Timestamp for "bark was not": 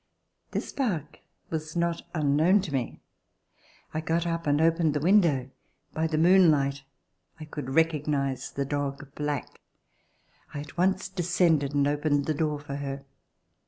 0.73-2.01